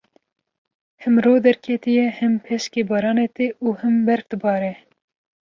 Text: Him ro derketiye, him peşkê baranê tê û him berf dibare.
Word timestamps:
Him 1.03 1.15
ro 1.23 1.33
derketiye, 1.45 2.03
him 2.17 2.33
peşkê 2.45 2.81
baranê 2.89 3.27
tê 3.35 3.47
û 3.65 3.67
him 3.81 3.95
berf 4.07 4.25
dibare. 4.31 4.73